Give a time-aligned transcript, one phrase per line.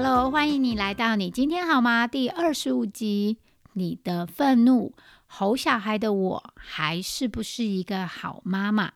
[0.00, 2.06] Hello，欢迎你来到你今天好吗？
[2.06, 3.38] 第二十五集，
[3.72, 4.94] 你的愤怒
[5.26, 8.92] 吼小孩的我还是不是一个好妈妈？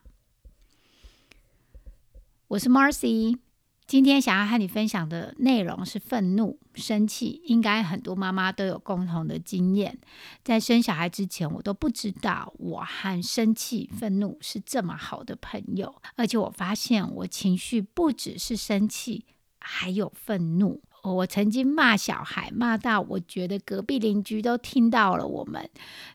[2.47, 3.37] 我是 Marcy，
[3.85, 7.41] 今天想要和你分享的内容是愤怒、生气。
[7.47, 9.99] 应该很多妈妈都有共同的经验，
[10.41, 19.25] 在生小孩之前，我都不知道我和生气、愤怒是这么好的朋友，而且我发现我情绪不只是生气，
[19.59, 20.81] 还有愤怒。
[21.03, 25.27] 我曾经骂小孩，骂到我觉得隔壁邻居都听到了。
[25.27, 25.69] 我们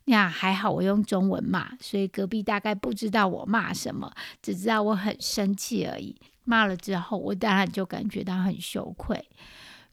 [0.07, 6.17] 那还好，我用中文骂，所以隔壁大概不知道我骂什么，只知道我很生气而已。
[6.45, 9.29] 骂了之后，我当然就感觉到很羞愧。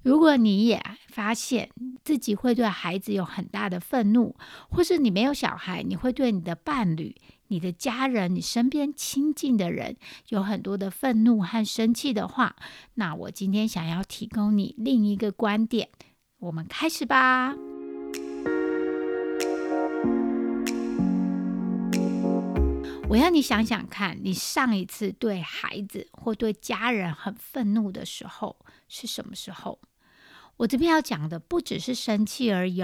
[0.01, 1.69] 如果你也发现
[2.03, 4.35] 自己会对孩子有很大的愤怒，
[4.69, 7.13] 或是你没有小孩，你会对你的伴侣。
[7.47, 9.97] 你的家人，你身边亲近的人，
[10.29, 12.55] 有很多的愤怒和生气的话，
[12.95, 15.89] 那我今天想要提供你另一个观点。
[16.39, 17.55] 我们开始吧。
[23.07, 28.57] 我要你想想看，你上一次对孩子或对家人很愤怒的时候
[28.88, 29.79] 是什么时候？
[30.57, 32.81] 我这边要讲的不只是生气而已，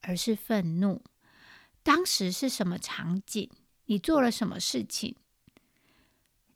[0.00, 1.02] 而是愤怒。
[1.82, 3.50] 当时是什么场景？
[3.88, 5.16] 你做了什么事情？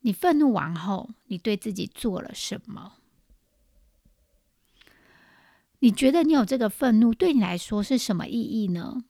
[0.00, 2.94] 你愤怒完后，你对自己做了什么？
[5.78, 9.04] 你觉得你有这个愤怒对你来说是什么意义呢？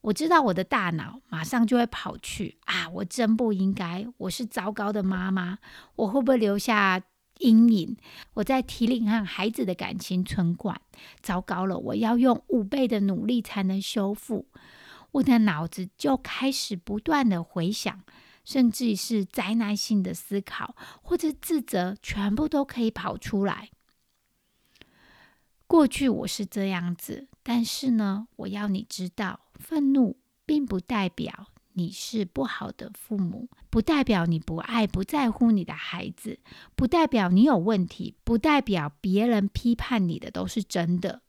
[0.00, 5.58] 我知道我的大脑马上就会跑去啊，我真不应该，我是糟糕的妈妈，
[5.96, 7.02] 我会不会留下
[7.38, 7.96] 阴影？
[8.34, 10.80] 我在提领和孩子的感情存管，
[11.20, 14.46] 糟糕了，我要用五倍的努力才能修复。
[15.12, 18.02] 我的脑子就开始不断的回想，
[18.44, 23.70] 甚至是灾难性的思考或者自责，全部都可以跑出来。
[25.66, 36.38] 过去我是这样子，但是呢，我要你知道，愤怒并不代表你是不好的父母，不代表你不爱、不在乎你的孩子，
[36.74, 41.22] 不代表你有问题，不代表别人批判你的都是真的。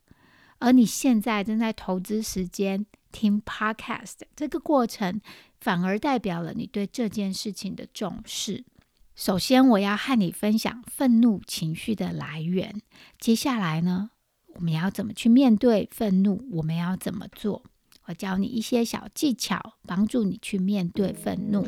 [0.59, 2.85] 而你现在正在投资时间。
[3.11, 5.21] 听 Podcast 这个过程，
[5.59, 8.63] 反而代表了你对这件事情的重视。
[9.15, 12.81] 首先，我要和你分享愤怒情绪的来源。
[13.19, 14.11] 接下来呢，
[14.55, 16.47] 我们要怎么去面对愤怒？
[16.51, 17.63] 我们要怎么做？
[18.05, 21.67] 我教你一些小技巧，帮助你去面对愤怒。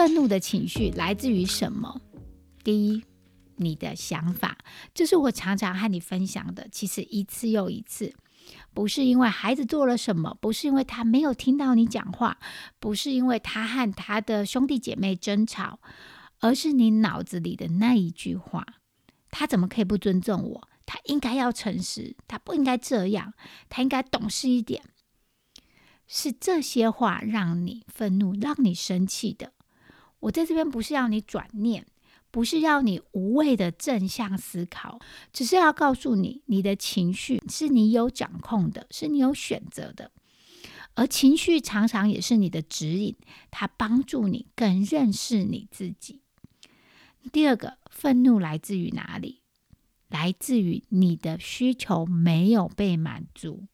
[0.00, 2.00] 愤怒的情绪来自于什么？
[2.64, 3.04] 第一，
[3.56, 4.56] 你的想法，
[4.94, 6.66] 这是我常常和你分享的。
[6.72, 8.14] 其实一次又一次，
[8.72, 12.38] 不是因为孩子做了什么，不是因为他没有听到你讲话，
[12.78, 15.80] 不是因为他和他的兄弟姐妹争吵，
[16.38, 18.66] 而是你脑子里的那一句话：
[19.30, 20.68] 他怎么可以不尊重我？
[20.86, 23.34] 他应该要诚实，他不应该这样，
[23.68, 24.82] 他应该懂事一点。
[26.08, 29.52] 是这些话让你愤怒，让你生气的。
[30.20, 31.86] 我在这边不是要你转念，
[32.30, 35.00] 不是要你无谓的正向思考，
[35.32, 40.12] 只是要告诉你，你的情绪是你有掌控的，是你有选择的，
[40.94, 43.16] 而情绪常常也是你的指引，
[43.50, 46.20] 它帮助你更认识你自己。
[47.32, 49.40] 第二个，愤怒来自于哪里？
[50.08, 53.66] 来自于你的需求没有被满足。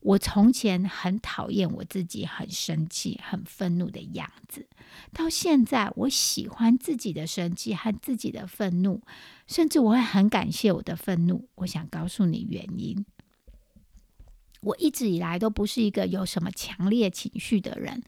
[0.00, 4.66] 我从前很讨厌我自己很生气、很愤怒的样子，
[5.12, 9.02] 到现在我喜欢自己的生气和自己的愤怒，
[9.46, 11.48] 甚至我会很感谢我的愤怒。
[11.56, 13.04] 我想告诉你原因：
[14.60, 18.02] 我一直以来都不是一个有什么强烈情绪的人，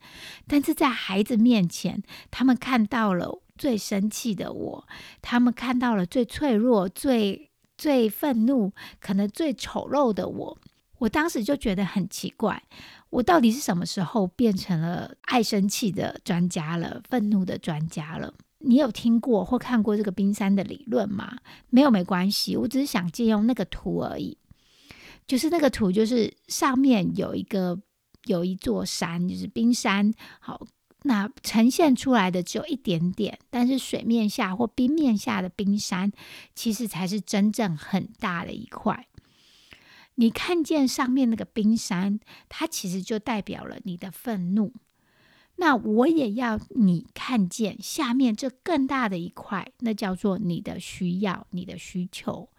[0.47, 2.01] 但是在孩子面前，
[2.31, 4.87] 他们看到了最生气的我，
[5.21, 10.57] 他们看到了最脆弱、最最愤怒、可能最丑陋的我。
[11.01, 12.61] 我当时就觉得很奇怪，
[13.09, 18.31] 我到底是什么时候变成了爱生气的专家了，愤怒的专家了？
[18.59, 21.37] 你有听过或看过这个冰山的理论吗？
[21.71, 24.37] 没有，没关系，我只是想借用那个图而已。
[25.25, 27.79] 就是那个图，就是上面有一个
[28.25, 30.67] 有一座山，就是冰山，好，
[31.01, 36.11] 那呈现出来的只有一点点，但是水面下或冰面下的冰山，
[36.53, 39.07] 其实才是真正很大的一块。
[40.15, 42.19] 你看见上面那个冰山，
[42.49, 44.73] 它其实就代表了你的愤怒。
[45.57, 52.49] 那我也要你看见下面这更大的一块，那叫做你的需要、你的需求。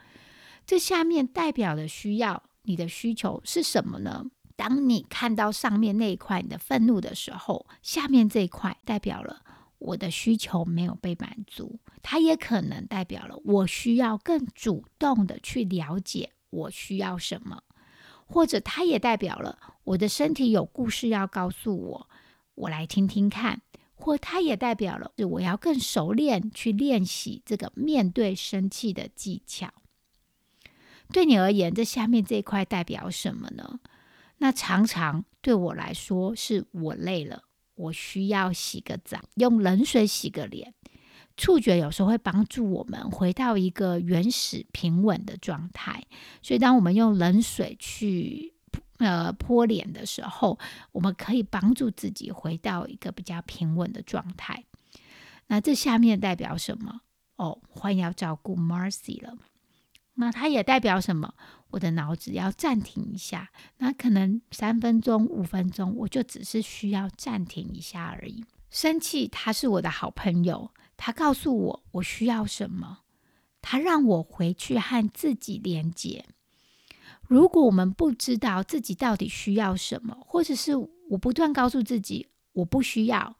[0.64, 4.26] 这下面代表的需要、你的需求是什么呢？
[4.54, 9.42] 当你看到上面那一块你的愤怒的时候，下面这一块代表了
[9.78, 11.80] 我的需求没有被满足。
[12.02, 17.64] 它也可能代表了我需要更主动的去了解我需要什么，
[18.26, 22.08] 或者它也代表了我的身体有故事要告诉我，
[22.54, 23.62] 我来听听看。
[23.94, 29.72] 或它也代表了我要更熟练去练习这个面对生气的技巧。
[31.12, 33.78] 对你而言，这下面这一块代表什么呢？
[34.38, 37.44] 那常常对我来说，是我累了，
[37.76, 40.74] 我需要洗个澡，用冷水洗个脸。
[41.36, 46.04] 触觉有时候会帮助我们回到一个原始平稳的状态，
[46.42, 48.54] 所以当我们用冷水去
[48.98, 50.58] 呃泼脸的时候，
[50.92, 54.64] 我们可以帮助自己回到一个比较平稳的状态。
[55.48, 57.00] 那这下面代表什么？
[57.36, 59.36] 哦，换要照顾 Marcy 了。
[60.14, 61.34] 那它也代表什么？
[61.70, 63.50] 我的脑子要暂停一下。
[63.78, 68.44] 那可能三分钟、五分钟，我就只是需要暂停一下而已。
[68.70, 70.70] 生气，它是我的好朋友，
[71.04, 73.00] 他告诉我我需要什么，
[73.60, 76.24] 他让我回去和自己连接。
[77.22, 80.76] 如果我们不知道自己到底需要什么，或者是
[81.10, 83.36] 我不断告诉自己我不需要，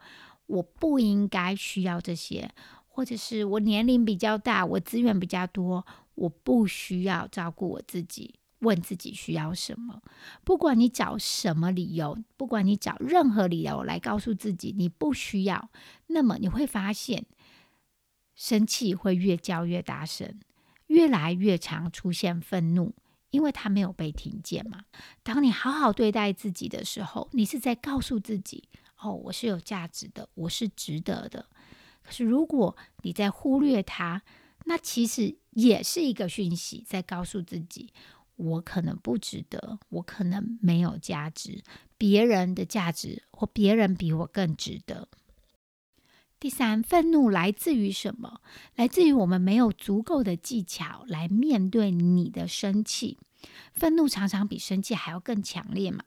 [0.47, 2.51] 我不应该需要这些，
[2.89, 5.87] 或者是我年龄比较大，我资源比较多。
[6.17, 10.03] 我不需要照顾我自己，问自己需要什么。
[10.43, 15.71] 不管你找什么理由，不管你找任何理由来告诉自己你不需要，
[16.09, 17.25] 那么你会发现，
[18.43, 20.41] 生气会越叫越大声，
[20.89, 22.93] 越来越常出现愤怒，
[23.31, 24.83] 因为他没有被听见嘛。
[25.23, 28.65] 当你好好对待自己的时候，你是在告诉自己：
[28.99, 31.47] 哦，我是有价值的，我是值得的。
[32.03, 34.23] 可是如果你在忽略它，
[34.65, 37.93] 那其实也是一个讯息，在告诉自己：
[38.35, 41.63] 我可能不值得，我可能没有价值，
[41.97, 45.07] 别人的价值或别人比我更值得。
[46.43, 48.41] 第三，愤怒来自于什么？
[48.75, 53.17] 来自于我们没有足够的技巧来面对你的生气。
[53.73, 56.03] 愤怒常常比生气还要更强烈嘛？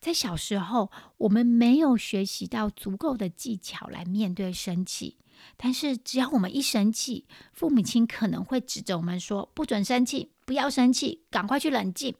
[0.00, 5.16] 在小时候，我们没有学习到足够的技巧来面对生气。
[5.56, 12.14] 但是，只要我们一生气，父母亲可能会指着我们说：“不准生气，不要生气，赶快去冷静。”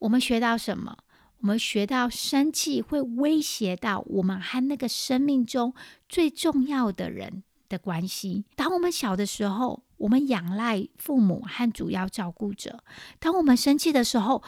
[0.00, 0.98] 我们学到什么？
[1.42, 5.74] 我们学到生气会威胁到我们和那个生命中
[6.08, 8.44] 最重要的人的关系。
[8.54, 12.78] 当我们小的时候，我们仰赖父母和主要照顾者；
[13.18, 14.42] 当我们生气的时候，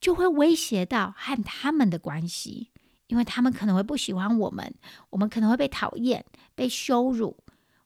[0.00, 2.70] 就会威胁到和他们的关系。
[3.08, 4.74] 因为他们可能会不喜欢我们，
[5.10, 6.24] 我们可能会被讨厌、
[6.54, 7.36] 被羞辱，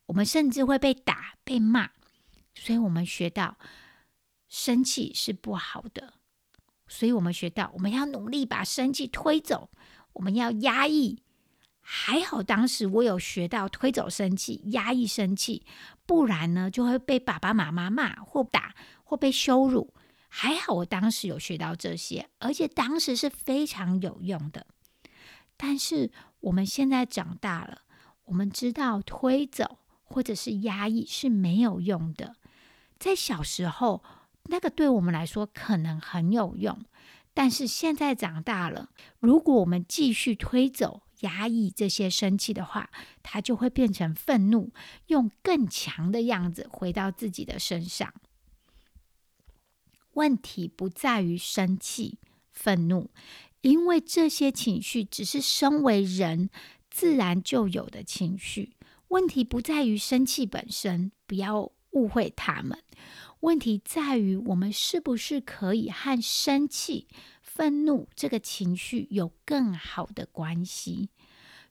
[0.07, 1.91] 我们甚至会被打、被骂。
[2.55, 3.57] 所以，我们学到
[4.49, 6.15] 生气是不好的。
[6.95, 9.71] 所以我们学到我们要努力把生气推走，
[10.13, 11.23] 我们要压抑。
[11.81, 15.65] 还好当时我有学到推走生气、压抑生气，
[16.05, 19.95] 不然呢就会被爸爸妈妈骂或打或被羞辱。
[20.29, 24.67] 还好我当时有学到这些，而且当时是非常有用的。
[25.57, 27.83] 但是我们现在长大了，
[28.27, 32.37] 我们知道推走或者是压抑是没有用的。
[32.99, 34.05] 在小时候，
[34.45, 36.85] 那个对我们来说可能很有用，
[37.35, 42.91] 但是现在长大了，如果我们继续推走、压抑这些生气的话，
[43.23, 44.73] 它就会变成愤怒，
[45.07, 48.13] 用更强的样子回到自己的身上。
[50.15, 52.19] 问题不在于生气、
[52.51, 53.11] 愤怒。
[53.63, 56.51] 因为这些情绪只是身为人
[56.91, 58.73] 自然就有的情绪，
[59.07, 62.83] 问题不在于生气本身，不要误会他们。
[63.43, 67.09] 问题在于我们是不是可以和生气、
[67.43, 71.11] 愤怒这个情绪有更好的关系？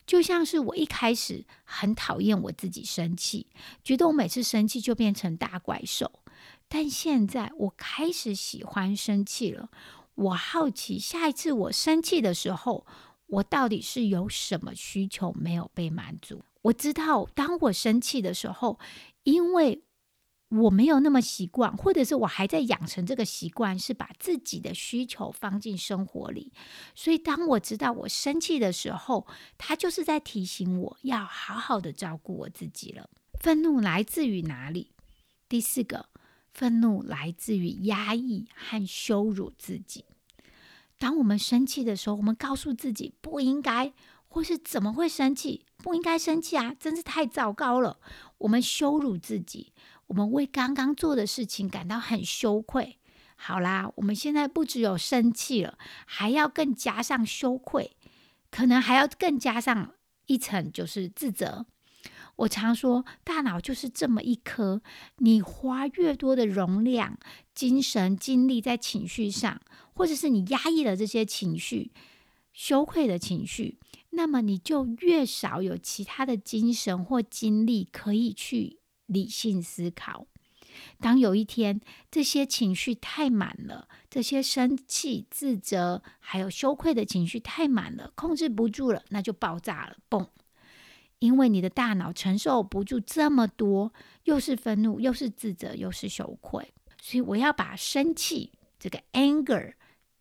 [0.04, 3.46] 就像是我一开始很讨厌我自己生气，
[3.82, 6.20] 觉得我每次生气就变成大怪兽，
[6.68, 9.70] 但现在我开始喜欢生气了。
[10.14, 12.86] 我好奇，下一次我生气的时候，
[13.26, 16.42] 我到底是有什么需求没有被满足？
[16.60, 18.78] 我知道，当我生气的时候，
[19.22, 19.82] 因为
[20.60, 26.52] 我没有那么习惯，或者是我还在养成这个习惯，是把自己的需求放进生活里。
[26.94, 33.08] 所以，当我知道我生气的时候，他就是在提醒我要好好的照顾我自己了。
[33.40, 34.92] 愤怒来自于哪里？
[35.48, 36.06] 第四个，
[36.52, 40.04] 愤怒来自于压抑和羞辱自己。
[40.98, 43.92] 当我们生气的时候，我们告诉自己不应该，
[44.28, 45.64] 或是怎么会生气？
[45.78, 46.74] 不应该生气啊！
[46.78, 47.98] 真是太糟糕了。
[48.38, 49.72] 我们羞辱自己。
[50.08, 52.98] 我们为刚刚做的事情感到很羞愧。
[53.36, 57.96] 好啦，我们现在不只有生气了，还要更加上羞愧，
[58.50, 59.94] 可能还要更加上
[60.26, 61.66] 一层，就是自责。
[62.36, 64.80] 我常说，大脑就是这么一颗，
[65.18, 67.18] 你花越多的容量、
[67.54, 69.60] 精神、精力在情绪上，
[69.92, 71.92] 或者是你压抑了这些情绪、
[72.52, 73.78] 羞愧的情绪，
[74.10, 78.78] 那么你就越少有其他的精神或精力可以去。
[79.06, 80.26] 理性思考。
[81.00, 81.80] 当有一天
[82.10, 90.28] 这些情绪太满了，这些生气、自责还有羞愧的情绪太满了，控制不住了，那就爆炸了，嘣！
[91.18, 93.92] 因为你的大脑承受不住这么多，
[94.24, 99.74] 又是愤怒，又是自责，又是羞愧，所以我要把生气这个 anger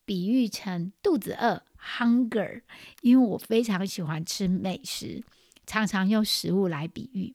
[0.04, 1.64] 比喻成肚子饿
[1.98, 2.62] hunger，
[3.02, 5.24] 因为我非常喜欢吃美食，
[5.66, 7.34] 常常用食物来比喻。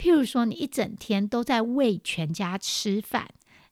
[0.00, 3.28] 譬如说，你一整天都在喂全家吃饭，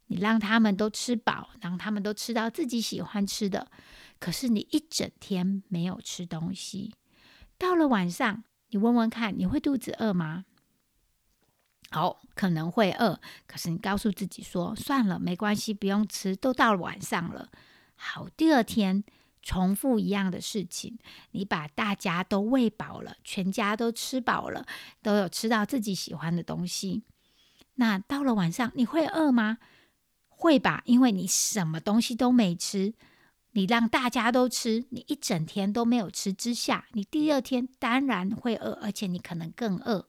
[0.08, 3.70] 你让他们都吃饱，让他们都吃到自己喜欢吃的。
[4.20, 6.92] 可是你一整天没有吃东西，
[7.56, 10.44] 到了晚上，你问问看，你会肚子饿吗？
[11.90, 17.48] 好，可能会饿，可是你告诉自己说，算了，没关系，不用吃，都到了晚上了。
[17.94, 19.02] 好，第二天。
[19.48, 20.98] 重复一样的事情，
[21.30, 24.66] 你把大家都喂饱了，全家都吃饱了，
[25.02, 27.04] 都有吃到自己喜欢的东西。
[27.76, 29.56] 那到了晚上，你会饿吗？
[30.28, 32.92] 会吧，因为你什么东西都没吃，
[33.52, 40.06] 你让大家都吃，你一整天都没有吃之下，你第二天当然会饿，而且你可能更饿。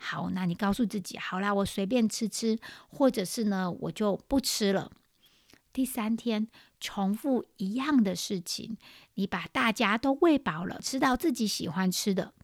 [0.00, 4.90] 好，那你告诉自己，好啦，我随便吃吃，或者是呢，我就不吃了。
[5.72, 6.48] 第三天
[6.78, 8.76] 重复一样的事情，
[9.14, 12.34] 你把大家都喂饱了，吃到自己喜欢吃的，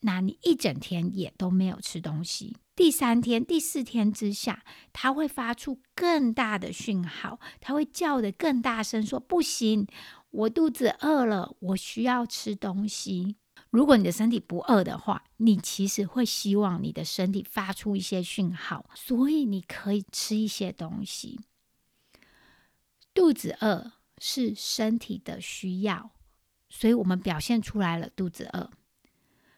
[0.00, 2.56] 那你一整天也都没有吃东西。
[2.74, 9.86] 第三天、第四天之下，他会发出更大的讯号，他会叫的更大声，说：“不行，
[10.30, 13.36] 我肚子饿了，我需要吃东西。”
[13.68, 21.38] 如果你的身体不饿的话，你其实会希望你的身体发出一些讯号，所以你可以吃一些东西。
[23.12, 26.12] 肚子饿是身体的需要，
[26.68, 28.70] 所以我们表现出来了肚子饿。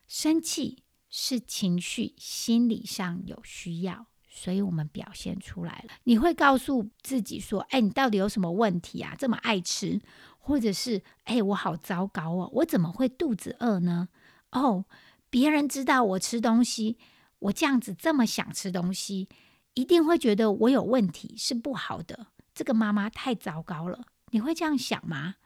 [0.06, 5.94] 生气是情绪，心理上有需要，所以我们表现出来了。
[6.04, 9.14] 你会告诉自己说：“哎，你到底有什么问题啊？
[9.18, 10.00] 这么爱吃，
[10.38, 14.08] 或者是哎，我好糟糕哦，我怎么会肚子饿呢？
[14.52, 14.86] 哦，
[15.28, 16.98] 别人知道我吃东西，
[17.38, 19.28] 我这样子这么想吃东西，
[19.74, 25.36] 一定会觉得我有问题，是不好的。”这个妈妈太糟糕了，你会这样想吗？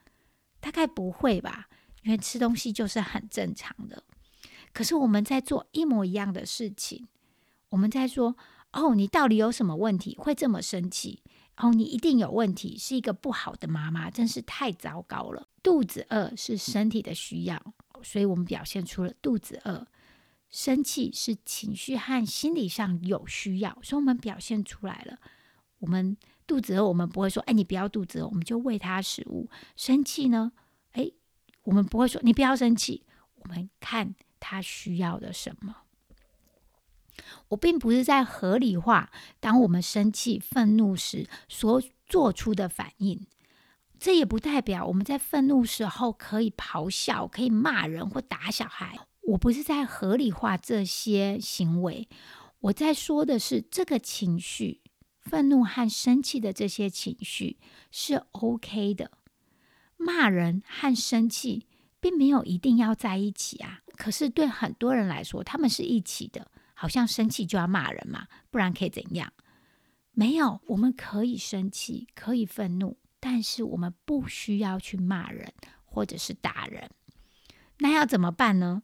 [0.58, 1.68] 大概不会吧，
[2.02, 4.02] 因为吃东西就是很正常的。
[4.72, 7.06] 可是我们在做一模一样的事情，
[7.68, 8.36] 我们在说
[8.72, 10.16] ：“哦，你到底有什么问题？
[10.16, 11.22] 会这么生气？
[11.58, 19.86] 哦，你一定有问题，是一个不好的妈妈，真是太糟糕了。”肚子饿是身体的需要，所以我们表现出了肚子饿。
[20.50, 25.18] 生气是情绪和心理上有需要，所以我们表现出来了。
[25.78, 26.16] 我们。
[26.46, 29.50] 肚子饿，我们不会说：“哎，你不要肚子饿。”我们就喂他食物。
[29.76, 30.52] 生气呢？
[30.92, 31.10] 哎，
[31.64, 33.04] 我们不会说：“你不要生气。”
[33.36, 35.76] 我们看他需要的什么。
[37.48, 39.10] 我并不是在合理化
[39.40, 43.26] 当我们生气、愤怒时所做出的反应。
[43.98, 48.98] 这也不代表我们在愤怒时候可以咆哮、可以骂人或打小孩。
[49.22, 52.08] 我不是在合理化这些行为。
[52.60, 54.82] 我在说的是这个情绪。
[55.28, 57.58] 愤怒和生气的这些情绪
[57.90, 59.10] 是 OK 的，
[59.96, 61.66] 骂人和生气
[62.00, 63.80] 并没有一定要在一起啊。
[63.96, 69.32] 可是对很多人来说，他们是一起的，好像生气就要骂人嘛，不然可以怎样？
[70.12, 75.52] 没有，我们可以生气，可以愤怒，但是我们不需要去骂人
[75.84, 76.88] 或者是打人。
[77.78, 78.82] 那要怎么办呢？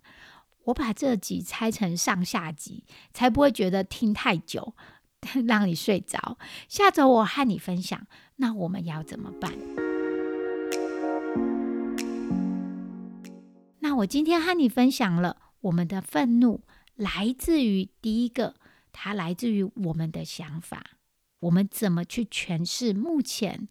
[0.64, 2.84] 我把这集拆成上下集，
[3.14, 4.74] 才不会觉得听太久。
[5.46, 6.38] 让你睡着。
[6.68, 9.52] 下周我和你分享，那我们要怎么办？
[13.80, 16.62] 那我今天和你分享了，我们的愤怒
[16.94, 18.54] 来自于第一个
[18.92, 20.98] 它来自于我们的想法，
[21.40, 23.68] 我们怎么去诠释目前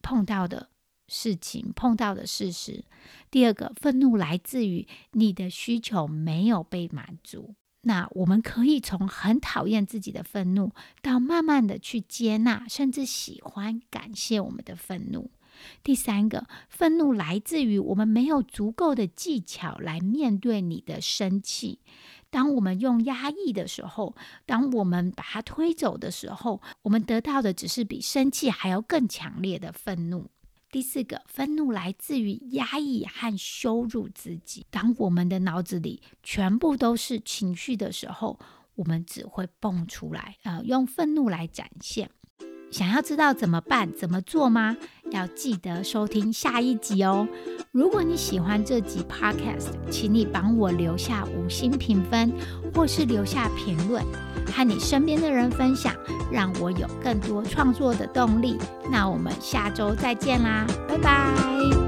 [0.00, 0.70] 碰到的
[1.08, 2.84] 事情、碰到的事实。
[3.30, 7.54] 第二个，愤怒来自于你的需求没有被满足。
[7.82, 15.30] 那我们可以从很讨厌自己的愤怒，到慢慢的去接纳，甚至喜欢、感谢我们的愤怒。
[15.82, 21.80] 第三个，愤怒来自于我们没有足够的技巧来面对你的生气。
[22.30, 24.14] 当我们用压抑的时候，
[24.46, 30.30] 当我们把它推走的时候，我们得到的只是比生气还要更强烈的愤怒。
[30.70, 34.64] 第四个，愤怒来自于压抑和羞辱自己。
[34.70, 38.38] 当我们的脑子里全部都是情绪的时候，
[38.76, 42.08] 我们只会蹦出来，呃，用愤怒来展现。
[42.70, 44.76] 想要知道怎么办、怎么做吗？
[45.10, 47.26] 要记得收听下一集哦。
[47.72, 52.32] 如果你喜欢这集 Podcast，请你帮我留下五星评分，
[52.74, 54.04] 或是留下评论，
[54.52, 55.92] 和你身边的人分享，
[56.30, 58.56] 让我有更多创作的动力。
[58.90, 61.79] 那我们下周再见啦，拜拜。